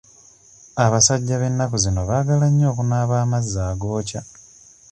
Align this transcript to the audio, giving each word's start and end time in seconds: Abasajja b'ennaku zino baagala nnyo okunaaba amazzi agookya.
Abasajja 0.85 1.35
b'ennaku 1.37 1.77
zino 1.83 2.01
baagala 2.09 2.45
nnyo 2.49 2.65
okunaaba 2.71 3.15
amazzi 3.23 3.57
agookya. 3.69 4.21